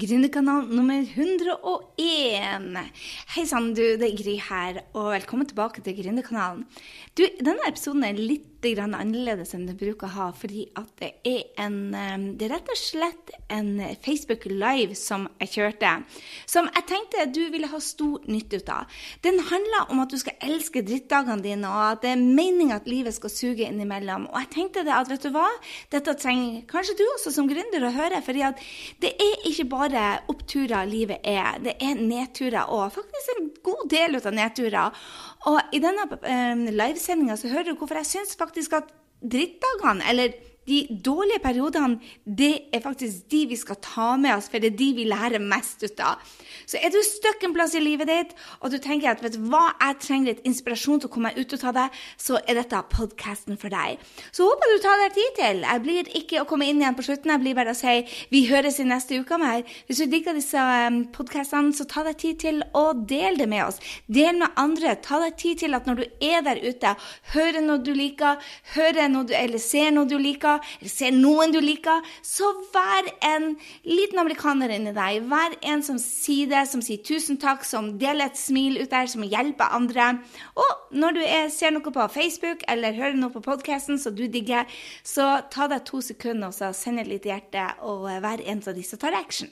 [0.00, 2.78] Gründerkanal nummer 101.
[3.34, 3.82] Hei sann, du.
[4.00, 6.62] Det er Gry her, og velkommen tilbake til Gründerkanalen.
[7.18, 11.42] Du, Denne episoden er litt annerledes enn det bruker å ha, fordi at det er
[11.64, 15.90] en eh, Det er rett og slett en Facebook Live som jeg kjørte,
[16.46, 19.00] som jeg tenkte du ville ha stor nytte ut av.
[19.22, 22.88] Den handler om at du skal elske drittdagene dine, og at det er meninga at
[22.88, 24.28] livet skal suge innimellom.
[24.30, 25.48] Og jeg tenkte det at, vet du hva,
[25.92, 28.60] dette trenger kanskje du også som gründer å høre, fordi at
[29.02, 31.60] det er ikke bare oppturer livet er.
[31.64, 32.90] Det er nedturer òg.
[32.94, 35.04] Faktisk en god del av nedturer.
[35.48, 38.90] Og i denne eh, livesendinga så hører du hvorfor jeg syns faktisk at
[39.20, 40.36] drittdagene, eller
[40.70, 44.78] de dårlige periodene, det er faktisk de vi skal ta med oss, for det er
[44.78, 46.22] de vi lærer mest ut av.
[46.70, 49.42] Så er du stuck en plass i livet ditt, og du tenker at vet du
[49.50, 51.86] hva, jeg trenger litt inspirasjon til å komme meg ut av det,
[52.20, 53.98] så er dette podkasten for deg.
[54.30, 55.64] Så håper du tar deg tid til.
[55.66, 57.96] Jeg blir ikke å komme inn igjen på slutten, jeg blir bare å si
[58.30, 59.64] vi høres i neste uke mer.
[59.88, 63.66] Hvis du liker disse um, podkastene, så ta deg tid til å dele det med
[63.66, 63.80] oss.
[64.06, 64.94] Del med andre.
[65.02, 66.94] Ta deg tid til at når du er der ute,
[67.34, 68.38] hører noe du liker,
[68.76, 73.10] hører noe du, eller ser noe du liker, eller ser noen du liker, så vær
[73.26, 73.52] en
[73.86, 75.24] liten amerikaner inni deg.
[75.30, 79.10] Vær en som sier det, som sier tusen takk, som deler et smil ut der,
[79.10, 80.10] som hjelper andre.
[80.56, 84.26] Og når du er, ser noe på Facebook eller hører noe på podkasten som du
[84.30, 84.68] digger,
[85.04, 88.84] så ta deg to sekunder og send et lite hjerte, og vær en av de
[88.86, 89.50] som tar action.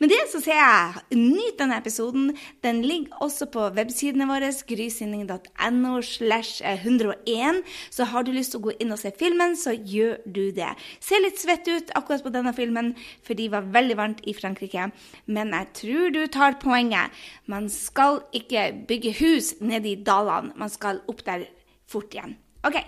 [0.00, 2.30] Med det så sier jeg nyt denne episoden.
[2.64, 7.62] Den ligger også på websidene våre, grysynding.no slash 101.
[7.94, 10.70] Så har du lyst til å gå inn og se filmen, så gjør du det.
[11.04, 12.94] Ser litt svett ut akkurat på denne filmen,
[13.26, 14.90] for de var veldig varmt i Frankrike.
[15.26, 17.14] Men jeg tror du tar poenget.
[17.46, 20.54] Man skal ikke bygge hus nede i dalene.
[20.58, 21.48] Man skal opp der
[21.88, 22.38] fort igjen.
[22.66, 22.80] OK.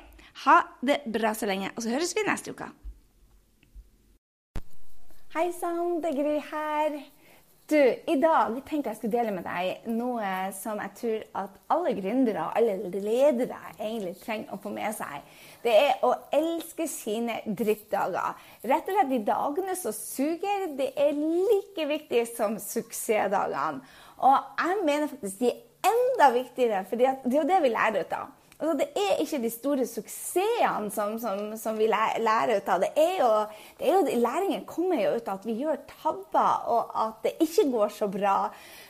[0.46, 2.70] Ha det bra så lenge, og så høres vi neste uke.
[5.30, 6.94] Hei sann, det er Gry her.
[7.70, 11.92] Du, I dag tenkte jeg skulle dele med deg noe som jeg tror at alle
[11.94, 15.28] gründere og alle ledere egentlig trenger å få med seg.
[15.62, 18.42] Det er å elske sine drittdager.
[18.72, 23.86] Rett og slett de dagene som suger, det er like viktig som suksessdagene.
[24.26, 28.02] Og jeg mener faktisk de er enda viktigere, for det er jo det vi lærer
[28.02, 28.34] ut av.
[28.60, 32.82] Altså, det er ikke de store suksessene som, som, som vi lærer ut av.
[32.82, 33.30] Det er, jo,
[33.78, 37.32] det er jo, Læringen kommer jo ut av at vi gjør tabber, og at det
[37.46, 38.36] ikke går så bra.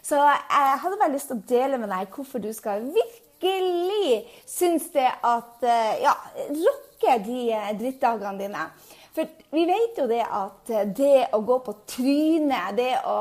[0.02, 4.90] Så jeg hadde bare lyst til å dele med deg hvorfor du skal virkelig synes
[4.92, 6.16] det at eh, Ja,
[6.50, 8.66] rocke de eh, drittdagene dine.
[9.14, 13.20] For vi vet jo det at det å gå på trynet, det å,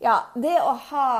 [0.00, 1.10] ja, det å ha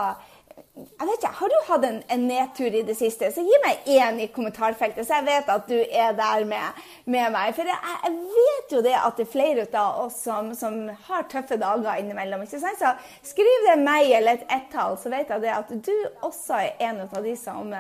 [0.75, 3.85] jeg vet ikke, Har du hatt en, en, nedtur i det siste, så gi meg
[3.95, 7.53] én i kommentarfeltet, så jeg vet at du er der med, med meg.
[7.55, 11.29] For jeg, jeg, vet jo det at det er flere av oss som, som har
[11.31, 12.43] tøffe dager innimellom.
[12.43, 12.81] ikke sant?
[12.81, 12.91] Så
[13.35, 15.95] skriv det meg eller et ett-tall, så vet jeg det at du
[16.27, 17.71] også er en av de som,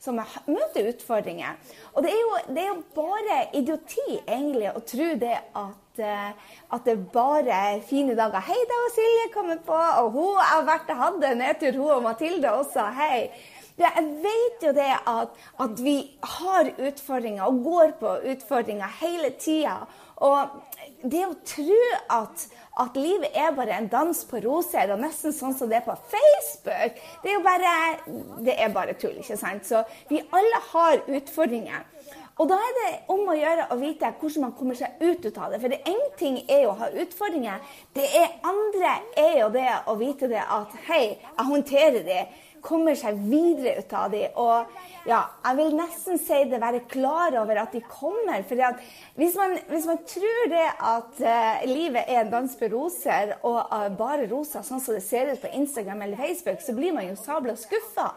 [0.00, 1.60] som møter utfordringer.
[1.92, 5.87] Og det er, jo, det er jo bare idioti egentlig å tro det at Eh,
[6.06, 8.40] at det bare er fine dager.
[8.40, 11.90] 'Hei, da var Silje kommet på.' Og hun har vært og hatt en nedtur, hun
[11.90, 12.90] og Mathilde også.
[12.94, 13.30] Hei.
[13.78, 15.28] Jeg vet jo det at,
[15.62, 19.76] at vi har utfordringer og går på utfordringer hele tida.
[20.18, 20.48] Og
[21.06, 21.76] det å tro
[22.10, 22.46] at,
[22.82, 25.94] at, livet er bare en dans på roser, og nesten sånn som det er på
[26.10, 27.74] Facebook, det er jo bare,
[28.42, 29.14] det er bare tull.
[29.22, 29.68] ikke sant?
[29.68, 31.86] Så vi alle har utfordringer.
[32.38, 35.50] Og da er det om å gjøre å vite hvordan man kommer seg ut av
[35.50, 35.58] det.
[35.58, 37.64] For det én ting er jo å ha utfordringer.
[37.96, 42.20] Det er andre er jo det å vite det at hei, jeg håndterer de.
[42.62, 44.24] Kommer seg videre ut av de.
[44.38, 48.42] Og ja, jeg vil nesten si det, være klar over at de kommer.
[48.46, 48.82] For
[49.18, 53.60] hvis man, hvis man tror det at uh, livet er en dans på roser, og
[53.66, 57.10] uh, bare roser sånn som det ser ut på Instagram eller Facebook, så blir man
[57.10, 58.12] jo sabla skuffa.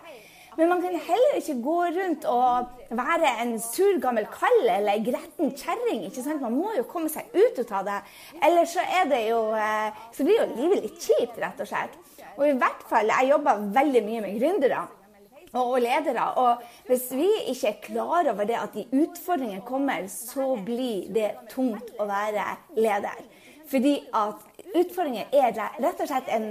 [0.58, 5.04] Men man kan heller ikke gå rundt og være en sur gammel kall eller ei
[5.06, 6.04] gretten kjerring.
[6.42, 8.00] Man må jo komme seg ut av det.
[8.44, 8.84] Ellers så
[9.30, 11.96] jo eh, Så blir jo livet litt kjipt, rett og slett.
[12.38, 14.88] Og i hvert fall, jeg jobber veldig mye med gründere
[15.60, 16.28] og ledere.
[16.40, 21.32] Og hvis vi ikke er klar over det at de utfordringene kommer, så blir det
[21.52, 22.46] tungt å være
[22.80, 23.24] leder.
[23.72, 26.48] Fordi at utfordringer er rett og slett en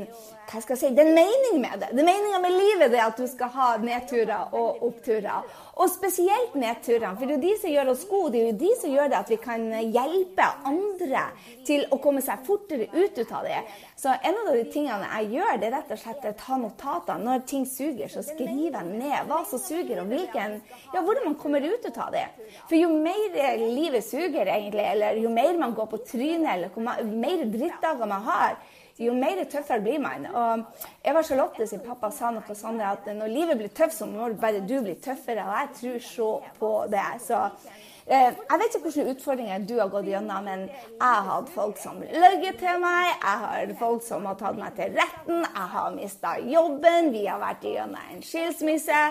[0.51, 1.91] hva skal jeg si, det er en mening med det.
[1.95, 5.45] Det er meninga med livet det at du skal ha nedturer og oppturer.
[5.81, 8.33] Og spesielt nedturene, for det er jo de som gjør oss gode.
[8.35, 9.63] Det er jo de som gjør det at vi kan
[9.95, 11.23] hjelpe andre
[11.65, 13.63] til å komme seg fortere ut av det.
[13.97, 17.23] Så en av de tingene jeg gjør, det er rett og slett å ta notater.
[17.25, 20.59] Når ting suger, så skriver jeg ned hva som suger, og hvilken,
[20.93, 22.27] ja, hvordan man kommer ut av det.
[22.69, 27.09] For jo mer livet suger, egentlig, eller jo mer man går på trynet, eller jo
[27.25, 28.61] mer drittdager man har,
[29.01, 30.27] jo mer tøffere blir man.
[30.31, 30.65] Og
[31.05, 34.61] Eva Charlotte sin pappa sa noe sånn at når livet blir tøft, så må bare
[34.61, 35.47] du bli tøffere.
[35.47, 37.07] Og jeg tror så på det.
[37.27, 37.47] Så
[38.11, 41.77] Eh, jeg vet ikke hvilke utfordringer du har gått gjennom, men jeg har hatt folk
[41.79, 43.11] som løyet til meg.
[43.13, 45.45] Jeg har folk som har tatt meg til retten.
[45.45, 47.13] Jeg har mista jobben.
[47.15, 49.05] Vi har vært gjennom en skilsmisse.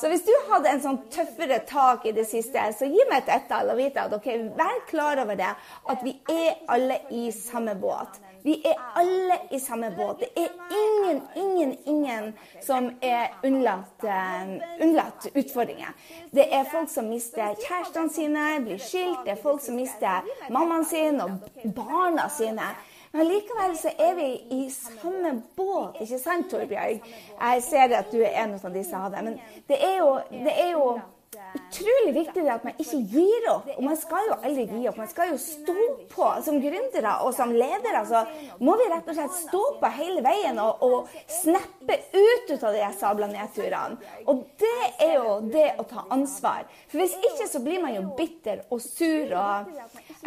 [0.00, 3.34] Så hvis du hadde en sånn tøffere tak i det siste, så gi meg et
[3.36, 5.52] ettall og vite at ok, vær klar over det,
[5.92, 8.22] at vi er alle i samme båt.
[8.46, 10.20] Vi er alle i samme båt.
[10.20, 12.32] Det er ingen, ingen, ingen
[12.62, 15.96] som er unnlatt, uh, unnlatt utfordringer.
[16.30, 19.24] Det er folk som mister kjærestene sine, blir skilt.
[19.24, 20.22] Det er folk som mister
[20.54, 21.42] mammaen sin og
[21.74, 22.70] barna sine.
[23.16, 27.02] Men likevel så er vi i samme båt, ikke sant, Torbjørg?
[27.40, 29.32] Jeg ser at du er en av disse av dem.
[29.32, 30.86] Men det er jo, det er jo
[31.34, 33.68] utrolig viktig at man ikke gir opp.
[33.76, 34.98] Og man skal jo aldri gi opp.
[35.00, 35.76] Man skal jo stå
[36.12, 36.28] på.
[36.46, 38.22] Som gründere og som ledere så
[38.64, 42.90] må vi rett og slett stå på hele veien og, og snappe ut, av de
[42.98, 44.12] sabla nedturene.
[44.30, 46.66] Og det er jo det å ta ansvar.
[46.90, 49.72] For hvis ikke så blir man jo bitter og sur og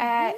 [0.00, 0.32] eh,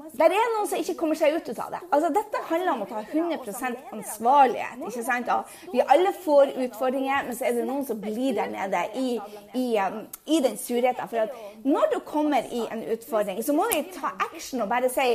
[0.00, 1.80] det er noen som ikke kommer seg ut av det.
[1.90, 4.82] Altså, dette handler om å ta 100 ansvarlighet.
[4.86, 5.30] ikke sant?
[5.34, 9.18] Og vi alle får utfordringer, men så er det noen som blir der nede i,
[9.58, 11.10] i, um, i den surheten.
[11.10, 14.90] For at når du kommer i en utfordring, så må vi ta action og bare
[14.92, 15.08] si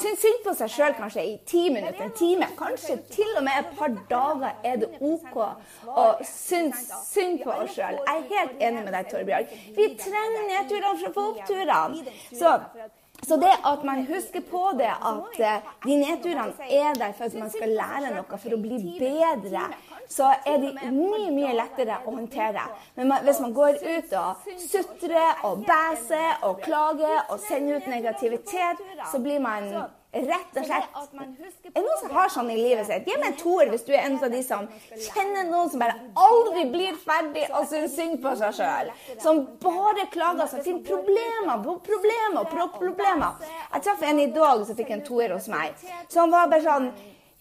[0.00, 3.58] Syns synd på seg sjøl kanskje i ti minutter, en time, kanskje til og med
[3.60, 8.00] et par dager er det OK å synes synd på oss sjøl.
[8.06, 9.54] Jeg er helt enig med deg, Torbjørg.
[9.76, 12.90] Vi trenger nedturene for å få oppturene.
[13.28, 17.34] Så det at man husker på det at eh, de nedturene er der for at
[17.38, 19.68] man skal lære noe for å bli bedre,
[20.10, 22.66] så er de mye mye lettere å håndtere.
[22.98, 28.82] Men hvis man går ut og sutrer og bæser og klager og sender ut negativitet,
[29.12, 29.70] så blir man
[30.12, 30.88] Rett og slett.
[30.92, 33.06] Er det noen som har sånn i livet sitt?
[33.08, 35.94] Gi meg en toer hvis du er en av de som kjenner noen som bare
[36.20, 38.90] aldri blir ferdig og syns synd på seg sjøl.
[39.24, 43.40] Som bare klager seg til problemer på problemer på problemer.
[43.72, 45.80] Jeg traff en i dag som fikk en toer hos meg.
[46.12, 46.92] Så han var bare sånn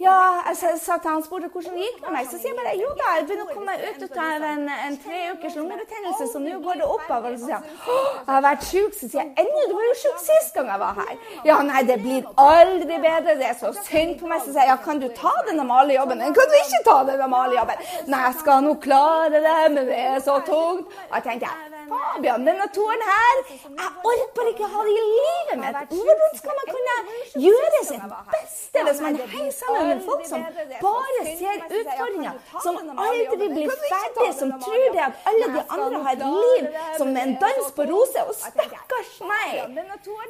[0.02, 0.18] ja,
[0.50, 2.28] jeg sa til han spurte hvordan det gikk med meg.
[2.30, 4.98] Så sier jeg bare jo da, jeg begynner å komme meg ut av en, en
[5.04, 7.36] tre ukers lungebetennelse, så nå går det oppover.
[7.38, 8.98] Så sier han jeg har vært sjuk.
[8.98, 11.14] Så sier jeg ennå, du var jo sjuk sist gang jeg var her.
[11.48, 13.38] Ja, nei, det blir aldri bedre.
[13.42, 14.42] Det er så synd på meg.
[14.46, 16.24] Så sier jeg ja, kan du ta den normale jobben?
[16.24, 17.86] Men kan du ikke ta den normale jobben?
[18.12, 20.90] Nei, jeg skal nå klare det, men det er så tungt.
[21.10, 21.54] Og jeg tenkte
[21.92, 25.78] Fabian, denne tåren her Jeg orker ikke ikke ha det i livet mitt.
[25.98, 26.96] Hvordan skal man kunne
[27.46, 28.06] gjøre sitt
[28.36, 30.46] beste hvis man henger sammen med folk som
[30.88, 32.34] bare ser utfordringer,
[32.66, 37.08] som aldri blir ferdig, som tror det at alle de andre har et liv som
[37.24, 38.24] en dans på roser?
[38.30, 39.50] Og stakkars meg!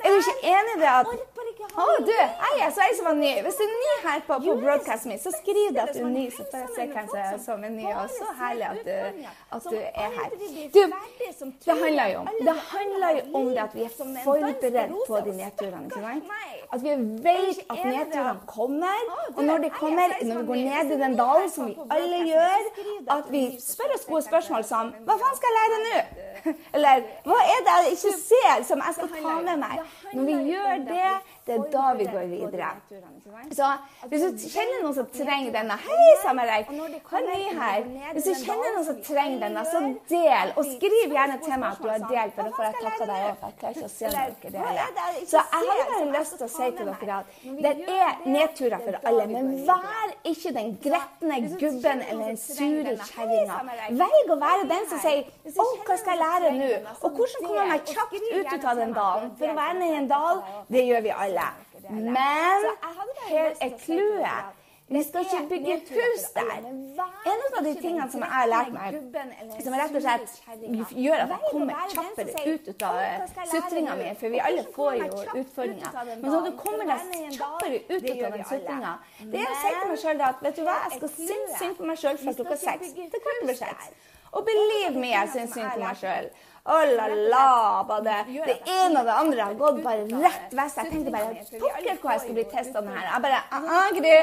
[0.03, 1.13] Er du ikke enig i det at
[1.71, 3.31] Å, du, jeg så ei som var ny.
[3.45, 6.25] Hvis du er ny her på, på broadcasten min, så skriv at du er ny,
[6.33, 7.85] så får jeg se hvem som er ny.
[7.91, 10.35] Og så herlig at du, at du er her.
[10.75, 10.81] Du,
[11.65, 13.93] det handler jo om det jo om det at vi er
[14.23, 15.83] forberedt på de nedturene.
[15.85, 16.23] ikke sant?
[16.73, 16.89] At vi
[17.27, 19.01] vet at nedturene kommer.
[19.35, 22.69] Og når de kommer, når vi går ned i den dalen, som vi alle gjør,
[23.17, 26.01] at vi spør oss gode spørsmål som Hva faen skal jeg lære nå?
[26.75, 29.83] Eller hva er det jeg ikke ser, som jeg skal ta med meg?
[30.13, 31.11] Når vi gjør det
[31.45, 32.67] det er da vi går videre.
[33.51, 33.67] Så
[34.09, 36.69] hvis du kjenner noen som trenger denne Hei, Samarek!
[36.69, 37.87] Hva er ny her?
[38.13, 40.53] Hvis du kjenner noen som trenger denne, så del.
[40.55, 43.41] Og skriv gjerne meg at du har delt, for da får jeg takka deg òg.
[43.41, 45.19] Jeg klarer ikke å se når dere deler.
[45.31, 47.25] Så jeg har bare lyst til å si til dere at
[47.65, 49.27] det er nedturer for alle.
[49.31, 53.59] Men vær ikke den gretne gubben eller den sure kjerringa.
[54.03, 56.69] Velg å være den som sier Å, hva skal jeg lære nå?
[57.01, 59.35] Og hvordan kommer jeg meg kjapt ut av den dalen?
[59.39, 61.51] For å være nede i en dal, det gjør vi alle.
[61.91, 62.67] Men
[63.27, 64.60] her er clouet.
[64.91, 66.49] Vi skal ikke bygge hus der.
[67.31, 68.97] En av de tingene som jeg har lært meg,
[69.63, 74.43] som rett og slett gjør at jeg kommer kjappere ut av sutringa mi, for vi
[74.49, 75.09] alle får jo
[75.43, 78.93] utfordringer, men sånn at du kommer deg kjappere ut av den sutringa,
[79.31, 81.79] det er å si til meg sjøl at vet du hva, jeg skal synes synd
[81.79, 83.91] på meg sjøl fra klokka seks til kvart over seks.
[84.31, 86.31] Og believe me, jeg syns synd på meg sjøl.
[86.63, 88.57] Oh la la, bare det.
[88.69, 90.77] ene og det andre har gått bare rett vest.
[90.77, 93.07] Jeg tenkte bare pokker hvor jeg skulle bli testa den her.
[93.07, 94.13] Jeg bare uh, Gry,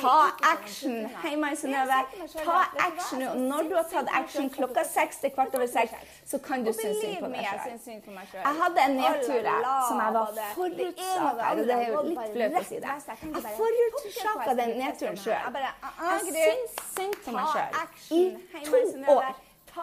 [0.00, 1.06] ta action.
[1.22, 1.98] Hei, Mai Synnøve.
[2.44, 2.58] Ta
[2.88, 3.34] action nå.
[3.34, 5.92] Når du har tatt action klokka seks til kvart over seks,
[6.26, 8.42] så kan du synes synd på deg sjøl.
[8.46, 9.48] Jeg hadde en nedtur
[9.88, 11.54] som jeg var forutsaka.
[11.62, 12.98] Det er jo litt flaut å si det.
[13.22, 15.62] Jeg forutsaka den nedturen sjøl.
[16.02, 17.70] Jeg syns synd på meg sjøl
[18.18, 18.22] i
[18.68, 19.32] to år.
[19.72, 19.80] To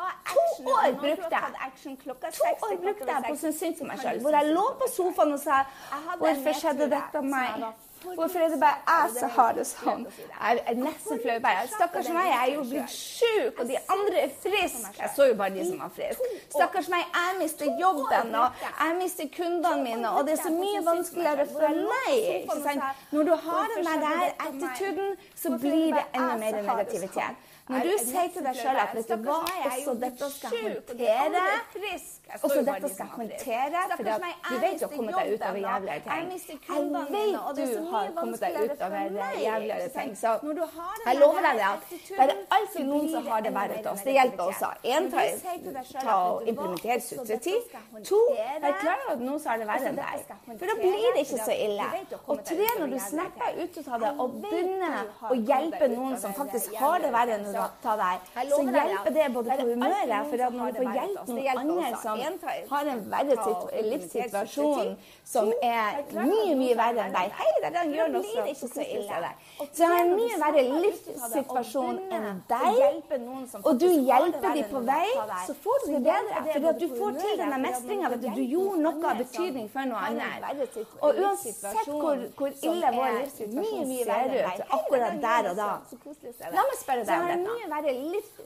[0.70, 4.20] år brukte jeg To år brukte jeg på å synes synd på meg sjøl.
[4.22, 5.64] Hvor jeg lå på sofaen og sa
[6.20, 10.06] 'Hvorfor skjedde dette med meg?' Hvorfor er det bare jeg som har det sånn?
[10.30, 11.40] Jeg er nesten flau.
[11.44, 11.68] bare.
[11.68, 14.94] Stakkars meg, jeg er jo blitt sjuk, og de andre er friske.
[15.00, 16.30] Jeg så jo bare de som var friske.
[16.56, 20.82] Stakkars meg, jeg mister jobben, og jeg mister kundene mine, og det er så mye
[20.86, 22.88] vanskeligere for meg.
[23.12, 27.49] Når du har den der attituden, så blir det enda mer negativitet.
[27.70, 32.20] Når du sier til deg sjøl at vet du hva, også dette skal jeg håndtere
[32.44, 36.00] også dette skal jeg håndtere, for du vet du har kommet deg ut over jævligere
[36.06, 36.32] ting.
[36.70, 36.84] Jeg
[37.14, 39.00] vet du har kommet deg ut over
[39.44, 40.18] jævligere ting.
[40.18, 40.34] Så
[41.06, 44.04] jeg lover deg det at det er alltid noen som har det verre til oss.
[44.06, 44.70] Det hjelper også.
[44.84, 45.10] Én,
[46.02, 47.74] ta og implementere sutretid.
[48.10, 48.22] To,
[48.62, 50.26] vær klar over at noen som har det verre enn deg.
[50.52, 51.90] For da blir det ikke så ille.
[52.28, 56.78] Og tre, når du snapper ut av det og begynner å hjelpe noen som faktisk
[56.78, 57.50] har det verre enn
[57.84, 61.48] ta deg, så hjelper det både på humøret, for at når du får hjelp noen
[61.64, 62.16] andre som
[62.74, 63.38] har en verre
[63.90, 64.96] livssituasjon
[65.34, 68.46] som er mye, mye verre enn deg Hei, det den Jørn også.
[68.50, 69.32] Ikke så ille.
[69.72, 72.80] Så har en mye verre livssituasjon enn deg,
[73.64, 75.06] og du hjelper dem på vei,
[75.48, 76.44] så får du det bedre.
[76.50, 78.14] For at du får til denne mestringa.
[78.20, 80.78] Du gjorde noe av betydning for noe annet.
[81.02, 85.70] Og uansett hvor, hvor ille vår livssituasjon ser ut akkurat der og da
[86.54, 87.94] La meg spørre deg om dette være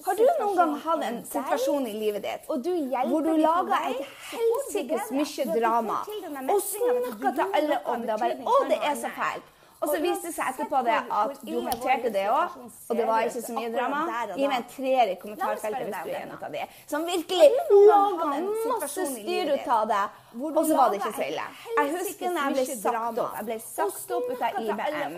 [0.05, 5.11] Har du noen gang hatt en situasjon i livet ditt hvor du laga et helsikes
[5.15, 9.52] mye drama og snakka til alle om det og bare 'Å, det er så fælt'.
[9.83, 12.53] Og så viste det seg etterpå det at du håndterte det òg,
[12.89, 13.99] og det var ikke så mye drama.
[14.31, 17.49] Gi meg en treer i kommentarfeltet hvis du er en av de som virkelig
[17.89, 18.29] laga
[18.71, 20.03] masse styr ut av det,
[20.39, 21.47] og så var det ikke så ille.
[21.77, 23.33] Jeg husker når jeg ble sagt opp.
[23.37, 25.11] Jeg ble sagt opp ut av IBM.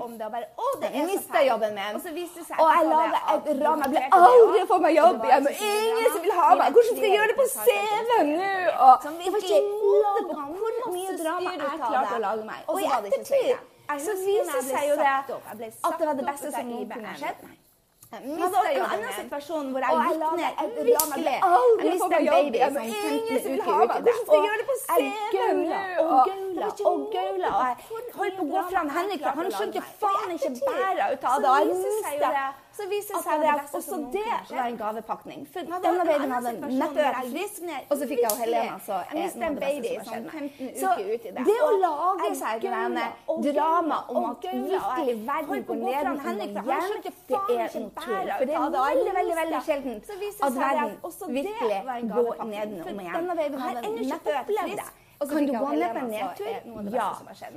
[0.95, 3.85] Jeg mista jobben min, og jeg laga et ram.
[3.85, 6.67] Jeg ble aldri få meg jobb igjen, ingen som vil ha meg.
[6.73, 8.51] Hvordan skal jeg gjøre det på CV-en nå?
[8.89, 12.59] Og jeg var ikke måte på hvor mye drama jeg klarte å lage meg.
[12.67, 13.55] Og i ettertid
[14.05, 15.29] så viser seg jo det at
[15.99, 17.45] det var det beste som noen kunne skjedd.
[17.45, 17.61] Meg.
[18.15, 22.83] Jeg hadde en annen situasjon hvor jeg gikk ned virkelig Jeg mista en baby som
[22.85, 23.97] 15 uker ute.
[24.27, 25.79] Og jeg gaula.
[26.03, 26.67] Og gaula.
[26.91, 27.49] og gaula.
[27.49, 27.75] Og jeg
[28.19, 31.49] holdt på å gå fra Henrik, han skjønte faen ikke bæra ut av det.
[31.49, 35.45] Og jeg mistet så viser det seg at også det var en gavepakning.
[35.53, 39.45] For denne babyen hadde nettopp vært frisk, og så fikk jeg Helena så jeg mistet
[39.49, 41.45] en baby sånn 15 uker uti i det.
[41.49, 47.79] Det å lage seg et drama om at virkelig verden går ned igjen, det er
[47.79, 48.35] noe tull.
[48.35, 49.95] For det er veldig, veldig veldig sjelden
[50.49, 50.93] at verden
[51.39, 53.17] virkelig går nedenom igjen.
[53.17, 54.91] Denne babyen hadde nettopp opplevd det.
[55.19, 56.45] Kan du gå ned på en nedtur?
[56.95, 57.09] Ja.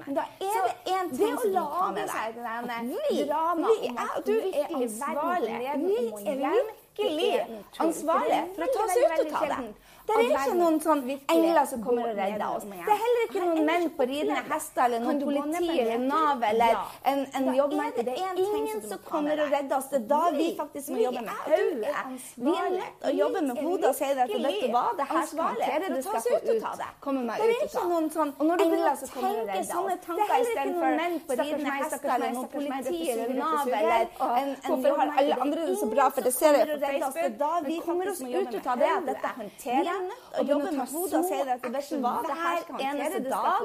[0.06, 2.28] Men da er det én ting som du tar med deg.
[3.10, 5.56] Vi, drama om at du er ansvarlig.
[5.86, 5.96] Vi
[6.26, 6.36] er
[6.98, 9.60] virkelig ansvarlig for å ta oss ut og ta det.
[10.08, 12.64] Det er ikke noen sånn engler som kommer og redder oss.
[12.64, 16.78] Det er heller ikke noen menn på ridende hester eller noen politi eller Nav eller
[17.10, 18.04] en, en jobbmerke.
[18.06, 19.90] Det er ingen som kommer og redder oss.
[19.92, 21.92] Det er da vi faktisk må jobbe med hodet.
[22.46, 25.08] Vi er nødt til å jobbe med hodet og si at vet du hva, det
[25.12, 26.82] her skal håndtere, du skal få ut.
[27.04, 28.00] Komme meg ut ut av det.
[28.16, 32.48] Sånn, og når du Det er sånne tanker istedenfor menn på ridende hester eller noen
[32.52, 34.08] politi eller Nav eller
[34.40, 37.38] en, Hvorfor har alle andre det så bra, for det ser jeg Facebook.
[37.38, 41.18] Da vi kommer oss ut av det, at dette håndterer nødt å jobbe med hodet
[41.20, 42.14] og si at er hva,
[42.90, 43.60] eneste dag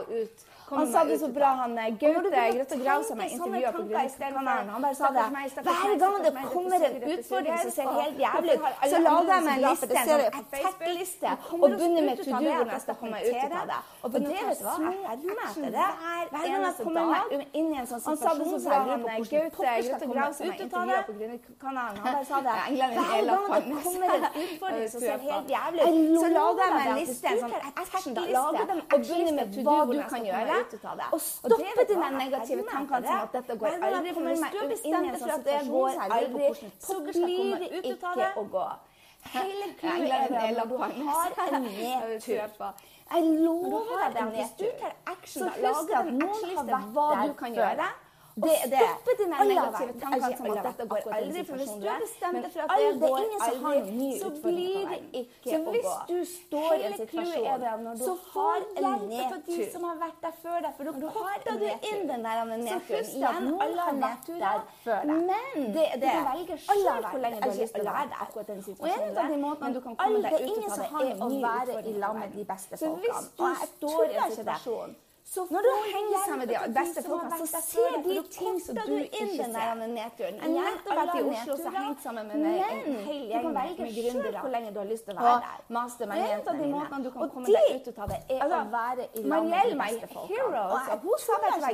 [0.70, 2.30] han sa det så bra, han eh, Gaute.
[2.54, 4.70] Grøtta Grav, som jeg intervjua på Grunnkanalen.
[4.70, 5.26] Han bare sa det.
[5.68, 9.54] Hver gang det kommer en utfordring som ser helt jævlig ut, så lager jeg meg
[9.54, 11.30] en liste, en tech-liste,
[11.60, 13.80] og begynner med to do når jeg skal komme ut av det.
[14.04, 15.90] Og det vet du hva, jeg hermer meg etter det.
[16.32, 19.52] Hver gang jeg kommer meg inn i en sånn situasjon, så jeg lurer på hvordan
[19.58, 21.00] pokker skal komme ut av det.
[21.64, 22.58] Han bare sa det.
[22.74, 26.86] Hver gang det kommer en utfordring som ser helt jævlig ut, så lager jeg meg
[26.88, 27.54] en liste, en sånn
[27.94, 28.22] tech-liste,
[28.94, 31.10] og begynner med hva du kan gjøre ut av det.
[31.16, 34.14] Og stoppe dine negative tankene som at dette går aldri.
[34.14, 38.48] For hvis du bestemmer deg for at det går aldri, så blir det ikke å
[38.58, 38.66] gå.
[39.34, 42.42] Hele clouet er at du har en nedtur.
[43.14, 47.56] Jeg lover deg at hvis du tar action, så husk at noen har vært kan
[47.56, 47.88] gjøre.
[48.36, 48.80] Det det.
[48.82, 51.44] Stoppe dine negative tanker som at dette går aldri.
[51.46, 53.18] For hvis du bestemmer deg for at det går
[53.70, 55.74] aldri, så blir det ikke å gå.
[55.74, 59.42] Så hvis du står i en situasjon, så har en nedtur.
[59.48, 60.72] de som har vært der før deg.
[60.78, 63.54] For da popper du inn den der nedturen igjen.
[63.68, 65.16] Alle har vært der før deg.
[65.30, 66.02] Men det det.
[66.02, 68.20] Du velger sjøl hvor lenge du har lyst til å være der.
[68.26, 69.02] akkurat den situasjonen.
[69.02, 71.82] Og en av de måtene du kan komme deg ut av det, er å være
[71.86, 73.24] i lag med de beste folkene.
[73.94, 75.03] Og jeg
[75.34, 79.46] når du henger sammen med de beste folkene, så ser de ting som du ikke
[79.56, 79.74] ser.
[79.94, 80.36] Nedturen.
[80.44, 82.46] Jeg har vært i Oslo og hengt sammen med en
[83.08, 84.40] hel gjeng med gründere.
[84.44, 85.58] Hvor lenge du har lyst til å være der.
[85.78, 86.84] Master med jentene dine.
[87.04, 89.76] Du kan komme deg ut av det, er altså, å være i lag med de
[89.84, 90.62] beste folkene.
[91.04, 91.72] Hun sa vet du hva,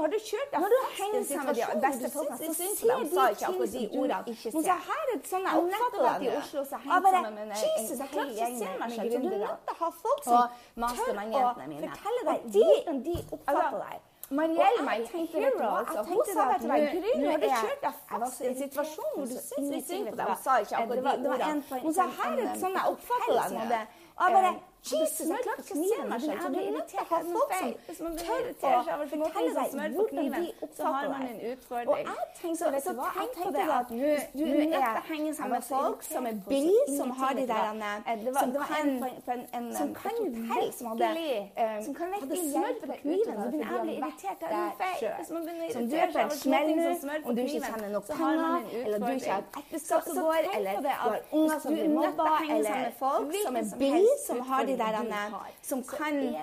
[0.00, 2.86] har du kjørt deg fast i en situasjon du syns synd på?
[3.00, 4.22] Hun sa ikke akkurat de ordene.
[4.54, 6.60] Hun sa her er sånn jeg oppfatter det i Oslo.
[6.70, 7.56] Så hengt sammen med en
[8.14, 9.20] hel gjeng med gründere.
[9.20, 10.42] Du er nødt til å ha folk som
[11.00, 12.40] tør å fortelle deg
[12.90, 14.06] hvordan de oppfatter deg.
[14.30, 16.84] Og jeg tenkte, vet du hva, jeg tenkte hun sa det til meg.
[17.18, 20.18] Nå har du kjørt deg fast i en situasjon hvor du syns litt synd på
[20.20, 20.28] deg.
[20.30, 21.80] Hun sa ikke akkurat de ordene.
[21.86, 23.80] Hun sa her er sånn jeg oppfatter deg nå.
[24.20, 26.40] Og jeg bare Jesus, jeg klarer ikke å se meg selv.
[26.40, 27.52] Så du er nødt til å ha folk
[27.96, 31.84] som tør å fortelle deg hvordan de oppfatter deg.
[31.90, 32.06] Og jeg
[32.40, 35.66] tenkte, vet så tenk på det at du er nødt til å henge sammen med
[35.68, 37.64] folk som er billige, som har de der
[38.40, 40.72] Som kan eh, Som kan virkelig
[41.84, 45.20] Som kan virkelig hjelpe deg utover fordi de har vært der sjøl.
[45.28, 46.88] Som du er på en smell nå,
[47.24, 50.80] om du ikke tjener nok penger, eller du ikke har et ekteskap som går, eller
[50.80, 54.78] du har unger som blir mobba, eller folk som er billige, som har de de
[54.78, 54.92] der
[55.62, 56.34] som, som kan,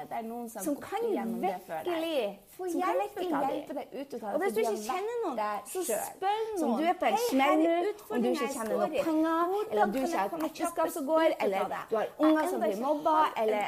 [0.64, 3.44] som kan virkelig få hjelp ut av
[3.78, 3.86] det.
[4.02, 6.60] Ut av og hvis du ikke kjenner noen, så spør noen.
[6.62, 7.74] Som du er på en smell nå,
[8.10, 11.62] om du ikke kjenner noen penger, eller du ikke har et ekteskap som går, eller
[11.92, 13.62] du har unger som blir mobba, eller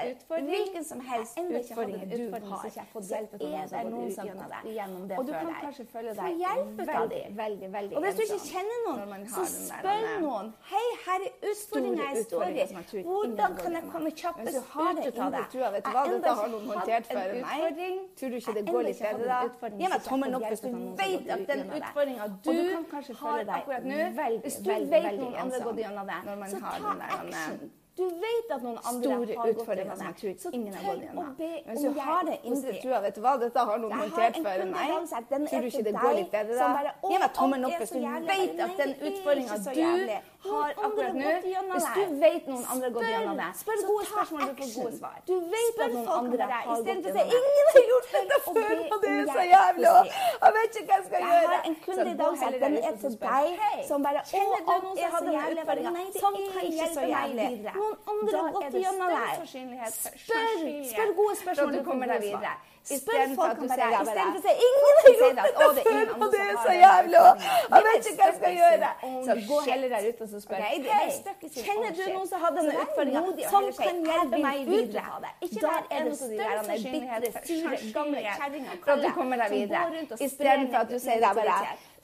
[0.50, 5.20] hvilken som helst utfordring du har, så er det noen som har gått gjennom det
[5.20, 6.42] Og du kan kanskje føle deg
[6.90, 10.52] veldig, veldig, veldig Og hvis du ikke kjenner noen, så spør noen.
[10.72, 13.04] Hei, her er utfordringa jeg står i.
[13.06, 15.46] Hvordan kan jeg komme kjappest ut av det?
[15.54, 17.98] Jeg har enda ikke hatt en utfordring.
[18.18, 18.79] Tror du ikke det går?
[18.80, 19.42] gå litt bedre da.
[19.82, 20.72] Gi meg tommelen opp hvis du
[21.02, 24.00] vet at den utfordringa du, du har akkurat nå
[24.46, 26.24] Hvis du vet noen andre gått gjennom det,
[26.56, 27.70] så ta action.
[28.00, 30.36] Du vet at noen andre har gått gjennom det.
[30.40, 31.32] Så tør å be om
[31.68, 34.64] Hvis du har det inni trua, vet du hva, dette har noen håndtert før.
[34.72, 34.94] meg,
[35.50, 36.94] tror du ikke det går litt bedre da?
[37.12, 39.58] Gi meg tommelen opp hvis du vet at den utfordringa
[40.40, 41.32] du har akkurat nå
[41.74, 44.94] Hvis du vet noen andre har gått gjennom det, spør gode spørsmål, du får gode
[45.00, 45.18] svar.
[45.28, 47.26] Du vet at noen andre har gått gjennom det.
[47.40, 49.92] Ingen har gjort dette før, og det er så jævlig!
[50.40, 51.42] Jeg vet ikke hva jeg skal gjøre.
[51.44, 53.48] Jeg har en kunde i dag som den er til deg,
[53.92, 55.92] som bare Å, jeg hadde den utfordringa.
[56.24, 57.50] Sånn kan ikke så jævlig
[57.90, 59.46] noen andre har gått gjennom der.
[59.94, 62.58] Spør, spør gode spørsmål du kommer deg videre.
[62.90, 63.66] Spør folk om.
[63.70, 68.16] Istedenfor å si ingenting om dette før, og det er så jævlig, jeg vet ikke
[68.20, 68.90] hva jeg skal gjøre.
[69.28, 70.60] Så gå heller der ute og spør.
[71.60, 75.34] Kjenner du noen som har denne utfordringer som sånn kan hjelpe meg videre?
[75.46, 78.80] Ikke vær en av de bitre, sure, gamle kjerringene.
[78.80, 81.58] Som går rundt og sprer Istedenfor at du sier det bare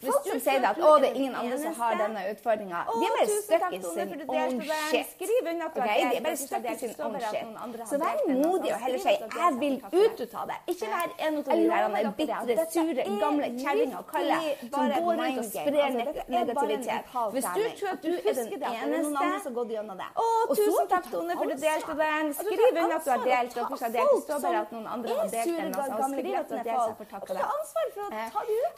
[0.05, 3.13] hvis du sier at å, det er ingen andre som har denne utfordringa, de er
[3.15, 5.07] bare stuck i sin own shit.
[5.15, 6.01] Okay?
[6.09, 7.45] De er bare stuck i sin own shit.
[7.91, 10.59] Så vær modig og heller si 'jeg vil ut av det'.
[10.71, 11.51] Ikke vær en av de
[11.95, 14.37] der bitre, sure, gamle kjerringa og kalle
[14.73, 15.89] som går rundt og sprer
[16.27, 17.03] negativitet.
[17.35, 18.49] Hvis du tror at du er den
[18.85, 19.25] eneste
[20.15, 22.33] Å, tusen takk, Tone, for du delte den.
[22.33, 25.45] Skriv unna at du har delt, og hvorfor har bare at noen andre har delt
[25.45, 25.73] den.
[25.75, 25.95] Altså.
[26.15, 27.43] Skriv at du har delt, og så får takk for det.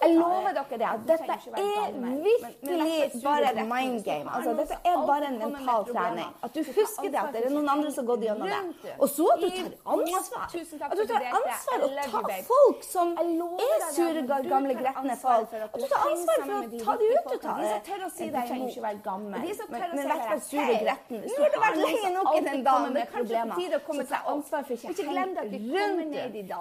[0.02, 1.88] Jeg lover dere det dette er
[2.27, 4.30] virkelig bare et mindgame.
[4.36, 6.30] Altså, dette er bare en mental trening.
[6.43, 8.93] At du husker det, at det er noen andre som har gått gjennom det.
[8.97, 10.45] Og så at du tar ansvar.
[10.91, 15.53] At du tar ansvar og tar folk som er sure, gamle, gretne folk.
[15.53, 17.82] At du tar ansvar for å ta dem ut ut av det.
[17.88, 19.39] Du trenger ikke være gammel.
[19.39, 21.17] Men i hvert fall sur og gretten.
[21.27, 23.56] Nå har du vært lenge nok i den damen med problemer.
[23.97, 26.15] Så ta ansvar for ikke ned i rundt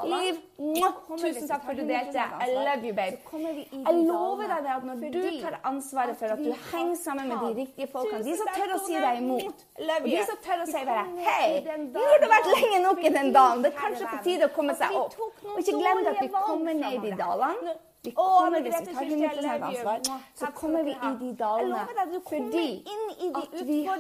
[0.07, 0.35] Liv,
[1.21, 2.23] tusen takk for at du delte.
[2.45, 3.17] I love you, babe.
[3.73, 4.59] Jeg lover dalene.
[4.67, 8.23] deg at når du tar ansvaret for at du henger sammen med de riktige folkene,
[8.27, 11.49] de som tør å si deg imot, og de som tør å si bare hei,
[11.65, 14.77] vi har vært lenge nok i den dalen, det er kanskje på tide å komme
[14.79, 15.19] seg opp.
[15.19, 17.77] Og ikke glem at vi kommer ned i de dalene.
[18.07, 19.99] Vi kommer, hvis vi tar 100 ansvar,
[20.35, 21.87] så kommer vi i de dalene
[22.29, 23.99] fordi inn i de at vi har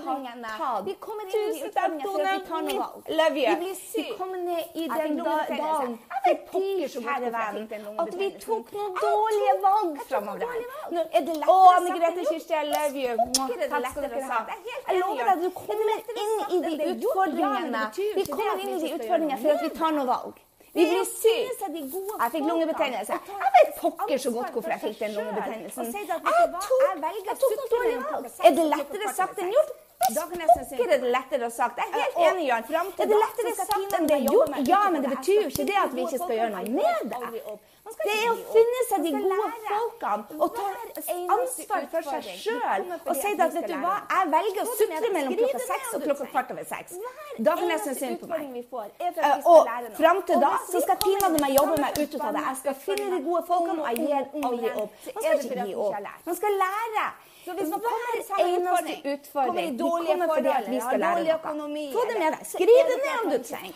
[0.58, 3.10] tatt Vi kommer inn i de Tusen takk, noe valg.
[3.20, 3.56] Love you.
[3.96, 7.58] Vi kommer ned i den dalen fordi, kjære venn,
[8.04, 10.56] at vi tok noen dårlige valg framover.
[10.94, 12.26] noen Er Å, Anne Grete?
[12.30, 13.12] Kirsti, I love you.
[13.36, 14.40] Takk skal dere ha.
[14.70, 15.90] Jeg er lover deg, du er kommer
[16.24, 17.86] inn i de utfordringene.
[18.20, 20.42] Vi kommer inn i de utfordringene gjøre for at vi tar noe valg.
[20.76, 21.68] Vi blir syke.
[22.20, 23.18] Jeg fikk lungebetennelse.
[23.42, 25.90] Jeg vet pokker så godt hvorfor jeg fikk den lungebetennelsen.
[25.96, 26.84] Jeg tok,
[27.26, 27.36] jeg
[27.74, 28.30] dårlig valg.
[28.44, 29.74] Er det lettere sagt enn gjort?
[30.06, 31.80] Pokker er det lettere sagt.
[31.80, 32.92] Jeg er helt enig, Jan.
[33.04, 34.58] Er det lettere sagt enn det er gjort?
[34.68, 35.16] Ja, men det det.
[35.16, 37.56] betyr jo ikke det at vi ikke skal gjøre noe med det.
[37.86, 40.64] Det er å finne seg de gode folkene og ta
[41.36, 42.86] ansvar for seg sjøl.
[43.06, 46.26] Og si at vet du hva, jeg velger å sutre mellom klokka seks og klokka
[46.32, 46.96] kvart over seks.
[47.48, 48.40] Da kan jeg synes synd på meg.
[48.98, 49.70] Eh, Og
[50.00, 52.44] fram til da så skal jeg pinadø meg jobbe meg ut av det.
[52.50, 54.92] Jeg skal finne de gode folkene, og jeg gir aldri opp.
[55.14, 56.10] Man skal ikke gi opp.
[56.26, 57.06] Man skal lære.
[57.46, 60.70] Så hvis man kommer i samme Hver eneste utfordring, kommer i dårlige fordi at forhold,
[60.74, 61.82] vi skal lære noe.
[61.96, 62.40] Få det med deg.
[62.54, 63.72] Skriv det ned om du trenger.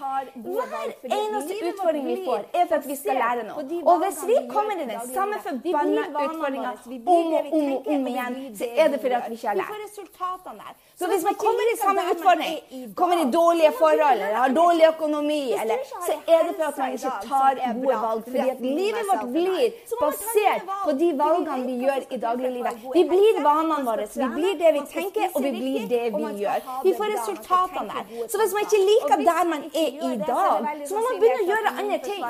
[0.47, 3.63] Hver eneste utfordring vi får, er for at vi skal lære noe.
[3.93, 5.37] Og hvis vi vi kommer i den samme.
[5.65, 9.31] Vi forbanna utfordringa vi om og om og om igjen, så er det fordi at
[9.31, 10.75] vi ikke har lært.
[11.01, 14.85] Så hvis man kommer i samme utfordring, er kommer i dårlige forhold eller har dårlig
[14.89, 18.23] økonomi, eller, så er det fordi man ikke tar gode valg.
[18.25, 22.85] fordi at livet vårt blir basert på de valgene vi gjør i dagliglivet.
[22.99, 23.60] Vi blir helse.
[23.69, 26.67] Vanene våre, vi blir det vi tenker, og vi blir det vi gjør.
[26.85, 28.29] Vi får resultatene der.
[28.33, 31.49] Så hvis man ikke liker der man er i dag, så må man begynne å
[31.51, 32.25] gjøre andre ting.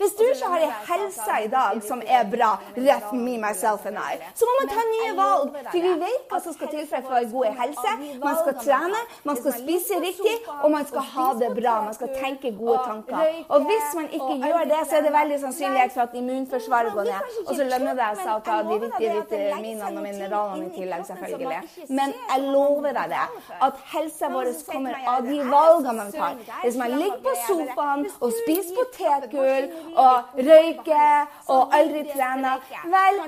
[0.00, 4.00] Hvis du ikke har ei helse i dag som er bra, ref me, myself and
[4.00, 5.60] I, så må man ta nye valg.
[5.70, 7.96] For vi vet hva som skal til for å få ei god helse.
[8.24, 11.76] Man skal trene, man skal spise riktig, og man skal ha det bra.
[11.88, 13.44] Man skal tenke gode tanker.
[13.48, 16.92] Og hvis man ikke gjør det, så er det veldig sannsynlig sannsynlighet for at immunforsvaret
[16.92, 17.20] går ned.
[17.48, 21.60] Og så lønner det seg å ta de riktige vitaminene og mineralene i tillegg, selvfølgelig.
[21.88, 23.26] Men jeg lover deg det,
[23.68, 26.60] at helsa vår kommer av de valgene vi man tar.
[26.62, 29.68] Hvis man ligger på sofaen og spiser potetgull
[30.04, 33.20] og røyker og aldri trener, vel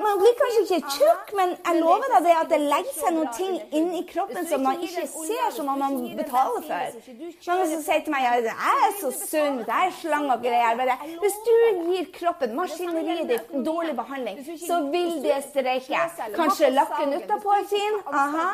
[0.00, 3.14] Man blir kanskje ikke tjukk, men jeg er lover deg det at det legger seg
[3.16, 6.98] noen ting i kroppen som man ikke ser, som om man betaler for.
[7.46, 10.94] Mange som sier til meg at jeg er så sunn, det er slang og greier.
[11.22, 11.54] Hvis du
[11.90, 16.02] gir kroppen, maskineriet ditt, dårlig behandling, så vil det streike.
[16.36, 18.46] Kanskje lakken utapå er fin, aha,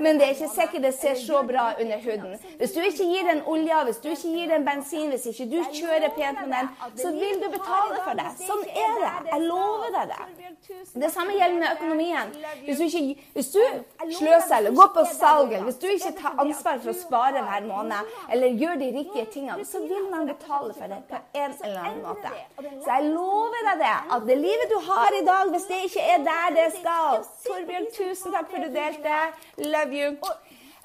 [0.00, 2.36] men det er ikke sikkert det ser så bra under huden.
[2.58, 5.58] Hvis du ikke gir den olja, hvis du ikke gir den bensin, hvis ikke du
[5.78, 6.70] kjører pent med den,
[7.02, 8.28] så vil du betale for det.
[8.46, 9.12] Sånn er det.
[9.32, 10.50] Jeg lover deg det.
[11.04, 12.34] Det samme gjelder med økonomien.
[12.66, 13.60] Hvis du, ikke, hvis du
[14.18, 17.66] sløser eller går på salg, eller hvis du ikke tar ansvar for å spare hver
[17.68, 21.80] måned, eller gjør de riktige tingene, så vil man betale for det på en eller
[21.82, 22.32] annen måte.
[22.84, 26.06] Så jeg lover deg det, at det livet du har i dag, hvis det ikke
[26.14, 29.20] er der det skal Torbjørn, tusen takk for at du delte.
[29.74, 30.16] Love you.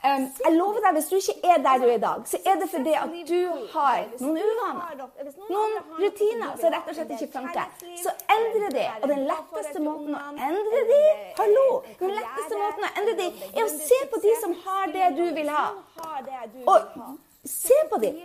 [0.06, 2.56] Um, jeg lover deg, Hvis du ikke er der du er i dag, så er
[2.62, 3.42] det fordi at du
[3.74, 5.06] har noen uvaner.
[5.50, 7.72] Noen rutiner som rett og slett ikke funker.
[8.04, 8.88] Så endre det.
[9.02, 11.00] Og den letteste måten å endre de,
[11.40, 11.68] hallo,
[12.04, 15.26] den letteste måten å endre de, er å se på de som har det du
[15.40, 15.66] vil ha.
[16.74, 16.78] Og
[17.48, 18.16] se på dem!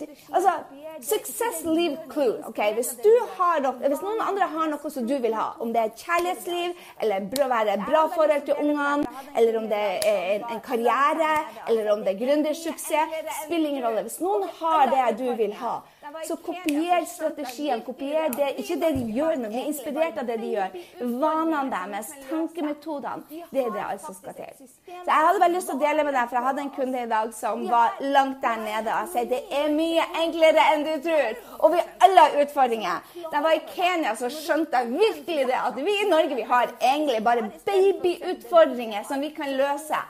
[0.00, 0.52] De- Altså,
[1.00, 2.38] success leave clue.
[2.48, 2.72] Okay?
[2.74, 6.74] Hvis, noe, hvis noen andre har noe som du vil ha, om det er kjærlighetsliv,
[7.02, 9.06] eller bra, være bra forhold til ungene,
[9.38, 11.32] eller om det er en, en karriere,
[11.68, 14.02] eller om det er gründersuksess, spiller ingen rolle.
[14.08, 15.78] Hvis noen har det du vil ha,
[16.26, 17.82] så kopier strategien.
[17.86, 20.76] Kopier det, ikke det de gjør, men bli inspirert av det de gjør.
[21.22, 23.42] Vanene deres, tankemetodene.
[23.50, 24.52] Det er det alt som skal til.
[24.62, 27.04] Så jeg hadde bare lyst til å dele med deg, for jeg hadde en kunde
[27.04, 28.90] i dag som var langt der nede.
[28.90, 31.40] Og jeg sier det er mye enklere enn du tror.
[31.60, 33.08] Og vi alle har utfordringer.
[33.22, 36.48] Da jeg var i Kenya, så skjønte jeg virkelig det at vi i Norge vi
[36.48, 40.02] har egentlig bare babyutfordringer som vi kan løse.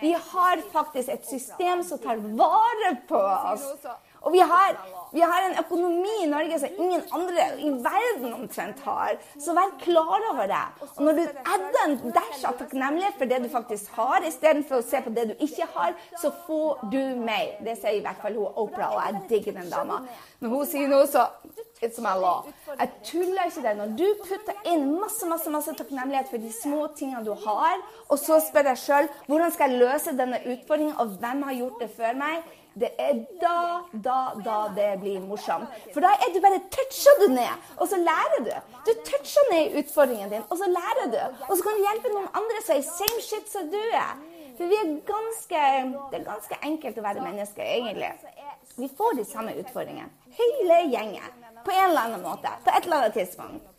[0.00, 3.64] Vi har faktisk et system som tar vare på oss.
[4.24, 4.76] Og vi har,
[5.12, 9.18] vi har en økonomi i Norge som ingen andre i verden omtrent har.
[9.40, 10.62] Så vær klar over det.
[10.96, 14.86] Og når du adder en dash av takknemlighet for det du faktisk har, istedenfor å
[14.86, 17.58] se på det du ikke har, så får du mer.
[17.64, 20.00] Det sier i hvert fall hun Oprah, og jeg digger den dama.
[20.40, 21.28] Når hun sier noe, så
[21.84, 22.46] It's my law.
[22.78, 23.72] Jeg tuller ikke det.
[23.76, 28.20] Når du putter inn masse masse, masse takknemlighet for de små tingene du har, og
[28.22, 31.90] så spør deg sjøl hvordan skal jeg løse denne utfordringen, og hvem har gjort det
[31.98, 33.56] før meg, det er da,
[33.92, 35.70] da, da det blir morsomt.
[35.94, 38.54] For da er du bare toucher du ned, og så lærer du.
[38.86, 41.20] Du toucher ned utfordringen din, og så lærer du.
[41.48, 44.16] Og så kan du hjelpe noen andre som er same shit som du er.
[44.58, 45.62] For vi er ganske,
[46.10, 48.12] det er ganske enkelt å være menneske, egentlig.
[48.76, 50.10] Vi får de samme utfordringene.
[50.34, 51.42] Hele gjengen.
[51.64, 52.50] På en eller annen måte.
[52.64, 53.73] På et eller annet tidspunkt.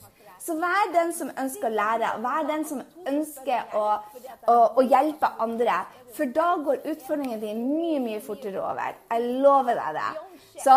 [0.45, 2.09] Så vær den som ønsker å lære.
[2.21, 3.85] Vær den som ønsker å,
[4.51, 5.79] å, å hjelpe andre.
[6.13, 8.93] For da går utfordringen din mye, mye fortere over.
[9.09, 10.11] Jeg lover deg det.
[10.61, 10.75] Så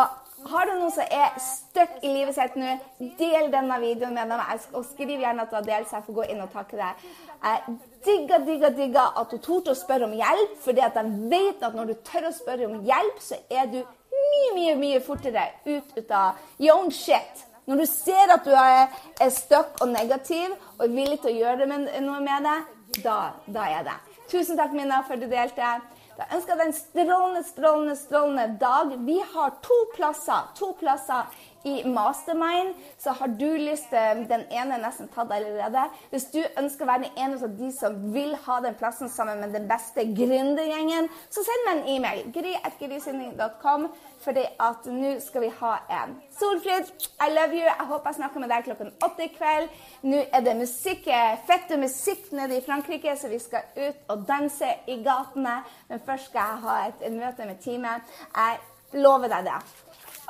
[0.49, 2.77] har du noen som er stuck i livet sitt nå,
[3.19, 4.63] del denne videoen med dem.
[4.73, 7.05] Og skriv gjerne at du har delt, så jeg får gå inn og takke deg.
[7.43, 7.77] Jeg
[8.07, 11.77] digger, digger, digger at du torde å spørre om hjelp, fordi at jeg vet at
[11.77, 15.93] når du tør å spørre om hjelp, så er du mye, mye, mye fortere ut,
[15.99, 17.45] ut av your own shit.
[17.69, 18.89] Når du ser at du er,
[19.21, 22.59] er stuck og negativ og er villig til å gjøre noe med det,
[23.05, 23.97] da, da er det.
[24.29, 25.77] Tusen takk, Minna, for at du delte.
[26.19, 28.97] Da ønsker jeg deg en strålende, strålende, strålende dag.
[29.07, 31.29] Vi har to plasser, to plasser
[31.69, 35.85] i Mastermind, så har du lyst til Den ene er nesten tatt allerede.
[36.11, 39.43] Hvis du ønsker å være den ene av de som vil ha den plassen sammen
[39.43, 42.25] med den beste gründergjengen, så send meg en e-mail.
[42.35, 43.89] gry.grysynding.com.
[44.29, 45.71] Fordi at nå skal vi ha
[46.03, 46.91] en Solfrid,
[47.25, 47.65] I love you.
[47.65, 49.71] Jeg håper jeg snakker med deg klokken åtte i kveld.
[50.05, 51.09] Nå er det musikk,
[51.49, 55.63] fette musikk nede i Frankrike, så vi skal ut og danse i gatene.
[55.89, 58.19] Men først skal jeg ha et møte med teamet.
[58.37, 59.57] Jeg lover deg det.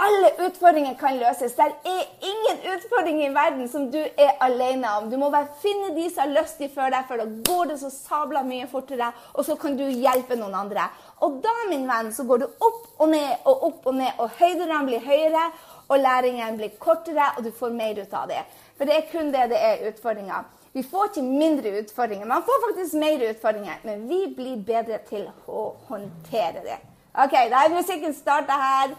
[0.00, 1.56] Alle utfordringer kan løses.
[1.58, 5.08] Det er ingen utfordring i verden som du er alene om.
[5.10, 7.78] Du må bare finne de som har lyst til før deg, for da går det
[7.80, 10.84] så sabla mye fortere, og så kan du hjelpe noen andre.
[11.26, 14.38] Og da, min venn, så går du opp og ned og opp og ned, og
[14.38, 15.48] høydene blir høyere,
[15.88, 18.44] og læringen blir kortere, og du får mer ut av det.
[18.78, 20.46] For det er kun det det er utfordringer.
[20.78, 25.26] Vi får ikke mindre utfordringer, man får faktisk mer utfordringer, men vi blir bedre til
[25.50, 26.78] å håndtere det.
[27.18, 28.92] OK, da er musikken starta her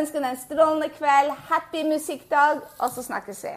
[0.00, 3.54] ønsker deg en strålende kveld, happy musikkdag, og så snakkes vi.